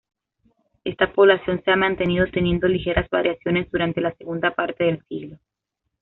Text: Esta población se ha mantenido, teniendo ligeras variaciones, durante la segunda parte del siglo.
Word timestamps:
Esta 0.83 1.13
población 1.13 1.61
se 1.63 1.69
ha 1.69 1.75
mantenido, 1.75 2.25
teniendo 2.33 2.67
ligeras 2.67 3.07
variaciones, 3.11 3.69
durante 3.69 4.01
la 4.01 4.15
segunda 4.15 4.49
parte 4.49 4.85
del 4.85 5.03
siglo. 5.07 5.37